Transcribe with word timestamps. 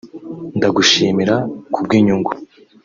ndagushimira 0.57 1.35
ku 1.73 1.79
bw’inyungu 1.85 2.31